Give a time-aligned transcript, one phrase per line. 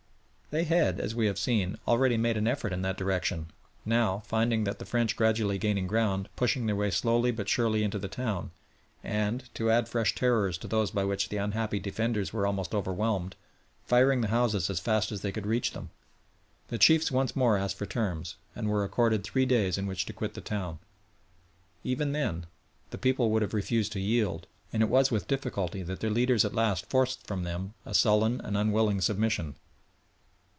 [0.53, 3.51] They had, as we have seen, already made an effort in that direction,
[3.85, 8.09] now, finding the French gradually gaining ground, pushing their way slowly but surely into the
[8.09, 8.51] town
[9.01, 13.37] and, to add fresh terrors to those by which the unhappy defenders were almost overwhelmed,
[13.85, 15.89] firing the houses as fast as they could reach them,
[16.67, 20.11] the chiefs once more asked for terms, and were accorded three days in which to
[20.11, 20.79] quit the town.
[21.85, 22.45] Even then
[22.89, 26.43] the people would have refused to yield, and it was with difficulty that their leaders
[26.43, 29.55] at last forced from them a sullen and unwilling submission.